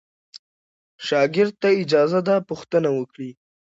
[1.07, 3.29] شاګرد ته اجازه ده پوښتنه وکړي.